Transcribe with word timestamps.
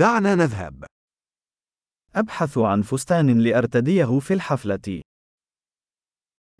دعنا 0.00 0.34
نذهب. 0.34 0.84
أبحث 2.14 2.58
عن 2.58 2.82
فستان 2.82 3.38
لأرتديه 3.40 4.18
في 4.18 4.34
الحفلة. 4.34 5.02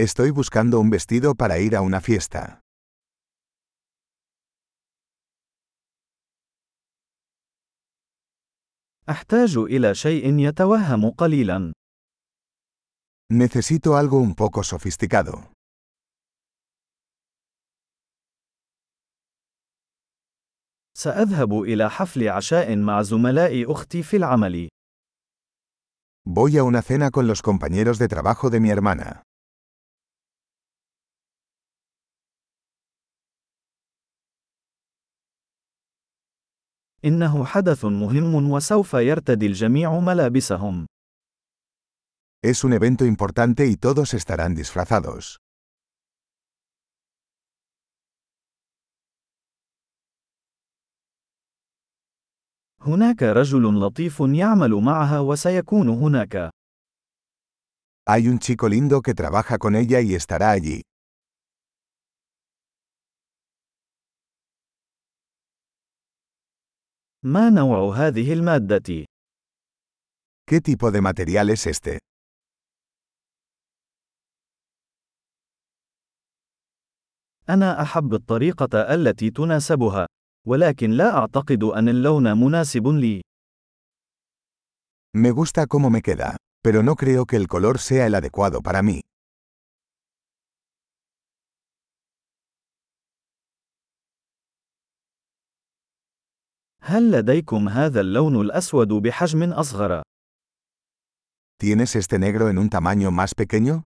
Estoy 0.00 0.30
buscando 0.30 0.80
un 0.80 0.90
vestido 0.90 1.34
para 1.34 1.58
ir 1.58 1.76
a 1.76 1.80
una 1.80 2.00
fiesta. 2.00 2.60
أحتاج 9.08 9.56
إلى 9.56 9.94
شيء 9.94 10.38
يتوهم 10.38 11.10
قليلا. 11.10 11.72
Necesito 13.32 13.96
algo 13.96 14.18
un 14.18 14.34
poco 14.34 14.62
sofisticado. 14.64 15.57
سأذهب 21.00 21.62
إلى 21.62 21.90
حفل 21.90 22.28
عشاء 22.28 22.76
مع 22.76 23.02
زملاء 23.02 23.72
أختي 23.72 24.02
في 24.02 24.16
العمل. 24.16 24.68
Voy 26.28 26.58
a 26.58 26.64
una 26.64 26.82
cena 26.82 27.10
con 27.10 27.26
los 27.28 27.40
compañeros 27.40 27.98
de 27.98 28.08
trabajo 28.08 28.50
de 28.50 28.60
mi 28.60 28.70
hermana. 28.70 29.22
إنه 37.04 37.44
حدث 37.44 37.84
مهم 37.84 38.50
وسوف 38.50 38.94
يرتدي 38.94 39.46
الجميع 39.46 39.98
ملابسهم. 39.98 40.86
Es 42.46 42.64
un 42.64 42.72
evento 42.72 43.04
importante 43.04 43.66
y 43.66 43.76
todos 43.76 44.14
estarán 44.14 44.54
disfrazados. 44.54 45.38
هناك 52.88 53.22
رجل 53.22 53.62
لطيف 53.80 54.20
يعمل 54.20 54.74
معها 54.74 55.20
وسيكون 55.20 55.88
هناك. 55.88 56.50
Hay 58.10 58.26
un 58.26 58.38
chico 58.38 58.68
lindo 58.68 59.02
que 59.02 59.14
trabaja 59.14 59.58
con 59.58 59.76
ella 59.76 60.00
y 60.00 60.14
estará 60.14 60.50
allí. 60.50 60.80
ما 67.22 67.50
نوع 67.50 67.96
هذه 67.96 68.32
المادة؟ 68.32 69.04
¿Qué 70.50 70.60
tipo 70.60 70.90
de 70.90 71.00
material 71.02 71.50
es 71.50 71.66
este? 71.66 71.98
أنا 77.48 77.82
أحب 77.82 78.14
الطريقة 78.14 78.94
التي 78.94 79.30
تناسبها، 79.30 80.06
ولكن 80.48 80.90
لا 80.90 81.18
أعتقد 81.18 81.62
أن 81.64 81.88
اللون 81.88 82.36
مناسب 82.40 82.86
لي. 82.88 83.20
Me 85.16 85.30
gusta 85.30 85.66
cómo 85.66 85.90
me 85.90 86.00
queda, 86.02 86.36
pero 86.62 86.82
no 86.82 86.94
creo 86.96 87.26
que 87.26 87.36
el 87.36 87.48
color 87.48 87.78
sea 87.78 88.06
el 88.06 88.14
adecuado 88.14 88.62
para 88.62 88.82
mí. 88.82 89.00
هل 96.82 97.10
لديكم 97.10 97.68
هذا 97.68 98.00
اللون 98.00 98.40
الأسود 98.40 98.88
بحجم 98.88 99.52
أصغر؟ 99.52 100.02
¿Tienes 101.58 101.96
este 101.96 102.18
negro 102.18 102.48
en 102.48 102.58
un 102.58 102.70
tamaño 102.70 103.10
más 103.10 103.34
pequeño? 103.34 103.84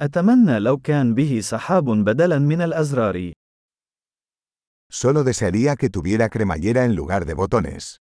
أتمنى 0.00 0.58
لو 0.58 0.78
كان 0.78 1.14
به 1.14 1.40
سحاب 1.40 1.84
بدلاً 1.90 2.38
من 2.38 2.60
الأزرار. 2.62 3.32
Solo 4.90 5.22
desearía 5.24 5.76
que 5.76 5.90
tuviera 5.90 6.28
cremallera 6.28 6.84
en 6.84 6.94
lugar 6.96 7.24
de 7.26 7.34
botones. 7.34 7.96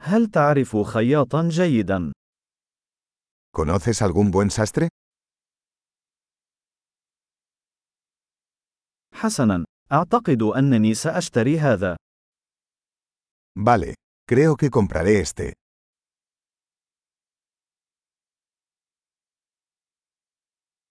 هل 0.00 0.26
تعرف 0.26 0.76
خياطاً 0.76 1.48
جيداً؟ 1.48 2.12
¿Conoces 3.52 4.02
algún 4.02 4.30
buen 4.30 4.50
sastre? 4.50 4.88
حسناً، 9.14 9.64
أعتقد 9.92 10.42
أنني 10.42 10.94
سأشتري 10.94 11.58
هذا. 11.58 11.96
Vale, 13.56 13.94
creo 14.26 14.56
que 14.56 14.70
compraré 14.70 15.20
este. 15.20 15.54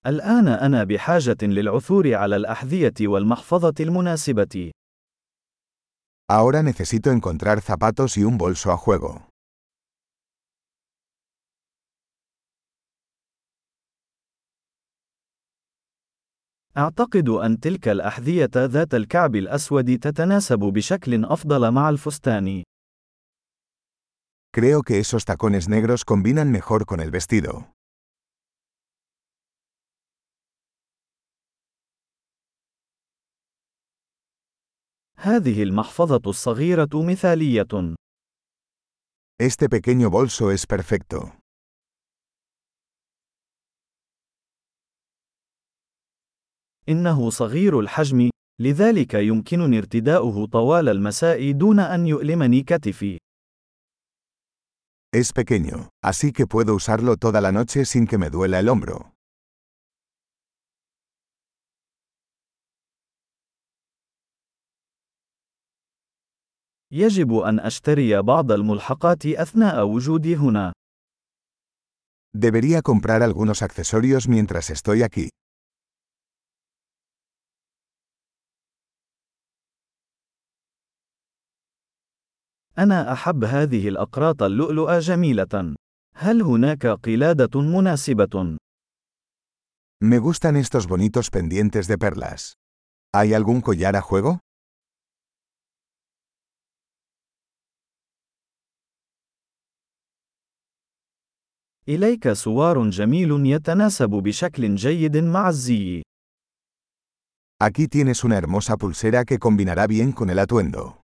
الآن 0.05 0.47
أنا 0.47 0.83
بحاجة 0.83 1.37
للعثور 1.41 2.13
على 2.13 2.35
الأحذية 2.35 2.93
والمحفظة 3.01 3.73
المناسبة. 3.79 4.71
Ahora 6.31 6.63
necesito 6.63 7.11
encontrar 7.11 7.61
zapatos 7.61 8.17
y 8.17 8.23
un 8.23 8.37
bolso 8.37 8.71
a 8.71 8.77
juego. 8.77 9.27
أعتقد 16.77 17.29
أن 17.29 17.59
تلك 17.59 17.87
الأحذية 17.87 18.49
ذات 18.55 18.93
الكعب 18.93 19.35
الأسود 19.35 19.99
تتناسب 19.99 20.59
بشكل 20.59 21.25
أفضل 21.25 21.71
مع 21.71 21.89
الفستان. 21.89 22.63
Creo 24.57 24.83
que 24.83 24.99
esos 24.99 25.25
tacones 25.25 25.67
negros 25.67 26.05
combinan 26.05 26.49
mejor 26.49 26.85
con 26.85 27.01
el 27.01 27.11
vestido. 27.11 27.73
هذه 35.17 35.63
المحفظة 35.63 36.21
الصغيرة 36.27 36.89
مثالية. 36.93 37.95
Este 39.37 39.67
pequeño 39.67 40.09
bolso 40.09 40.51
es 40.51 40.65
perfecto. 40.65 41.37
إنه 46.89 47.29
صغير 47.29 47.79
الحجم، 47.79 48.29
لذلك 48.61 49.13
يمكنني 49.13 49.77
ارتداؤه 49.77 50.47
طوال 50.47 50.89
المساء 50.89 51.51
دون 51.51 51.79
أن 51.79 52.07
يؤلمني 52.07 52.63
كتفي. 52.63 53.24
Es 55.14 55.32
pequeño, 55.32 55.88
así 56.02 56.32
que 56.32 56.46
puedo 56.46 56.74
usarlo 56.74 57.16
toda 57.16 57.40
la 57.40 57.50
noche 57.50 57.84
sin 57.84 58.06
que 58.06 58.16
me 58.16 58.30
duela 58.30 58.60
el 58.60 58.68
hombro. 58.68 59.12
يجب 66.92 67.34
أن 67.34 67.60
أشتري 67.60 68.22
بعض 68.22 68.52
الملحقات 68.52 69.26
أثناء 69.26 69.84
وجودي 69.86 70.36
هنا. 70.36 70.72
Debería 72.32 72.82
comprar 72.82 73.22
algunos 73.22 73.62
accesorios 73.62 74.28
mientras 74.28 74.70
estoy 74.70 75.02
aquí. 75.02 75.30
أنا 82.77 83.13
أحب 83.13 83.43
هذه 83.43 83.87
الأقراط 83.87 84.43
اللؤلؤة 84.43 84.99
جميلة. 84.99 85.75
هل 86.15 86.41
هناك 86.41 86.87
قلادة 86.87 87.61
مناسبة؟ 87.61 88.57
Me 90.03 90.19
gustan 90.19 90.55
estos 90.57 90.87
bonitos 90.87 91.29
pendientes 91.29 91.87
de 91.87 91.97
perlas. 91.97 92.55
¿Hay 93.15 93.33
algún 93.33 93.61
collar 93.61 93.95
a 93.95 94.01
juego? 94.01 94.39
إليك 101.87 102.33
سوار 102.33 102.89
جميل 102.89 103.45
يتناسب 103.45 104.09
بشكل 104.09 104.75
جيد 104.75 105.17
مع 105.17 105.49
الزي. 105.49 106.01
Aquí 107.63 107.87
tienes 107.87 108.25
una 108.25 108.37
hermosa 108.37 108.75
pulsera 108.75 109.23
que 109.23 109.39
combinará 109.39 109.87
bien 109.87 110.11
con 110.11 110.29
el 110.29 110.39
atuendo. 110.39 111.04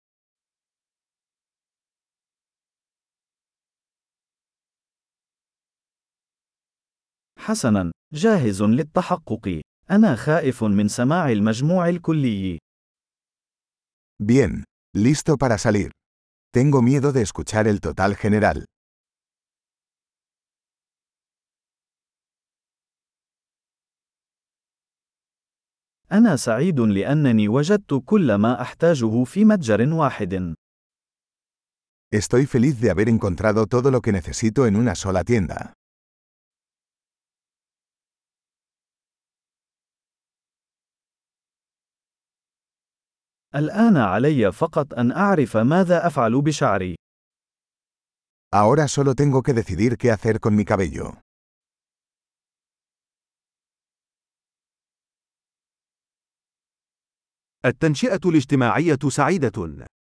حسناً، 7.50 7.92
جاهز 8.14 8.64
للتحقق. 8.64 9.62
أنا 9.92 10.16
خائف 10.16 10.64
من 10.64 10.88
سماع 10.88 11.30
المجموع 11.32 11.90
الكلي. 11.90 12.58
Bien, 14.24 14.64
listo 14.98 15.38
para 15.38 15.58
salir. 15.58 15.92
Tengo 16.52 16.82
miedo 16.82 17.12
de 17.12 17.22
escuchar 17.22 17.68
el 17.68 17.80
total 17.80 18.16
general. 18.16 18.66
أنا 26.12 26.36
سعيد 26.36 26.80
لأنني 26.80 27.48
وجدت 27.48 28.02
كل 28.06 28.36
ما 28.36 28.62
أحتاجه 28.62 29.24
في 29.24 29.46
متجر 29.46 29.94
واحد. 29.94 30.56
Estoy 32.12 32.46
feliz 32.46 32.80
de 32.82 32.90
haber 32.92 33.10
encontrado 33.10 33.66
todo 33.66 33.92
lo 33.92 34.02
que 34.02 34.12
necesito 34.12 34.68
en 34.68 34.76
una 34.76 34.96
sola 34.96 35.24
tienda. 35.24 35.79
الآن 43.56 43.98
علي 43.98 44.52
فقط 44.52 44.94
أن 44.94 45.12
أعرف 45.12 45.58
ماذا 45.58 46.08
أفعل 46.08 46.42
بشعري. 46.42 46.96
Ahora 48.52 48.88
solo 48.88 49.16
tengo 49.16 49.44
que 49.44 49.54
decidir 49.54 49.98
qué 49.98 50.12
hacer 50.12 50.40
con 50.40 50.56
mi 50.56 50.66
cabello. 50.66 51.22
التنشئة 57.66 58.20
الاجتماعية 58.26 59.00
سعيدة. 59.08 59.90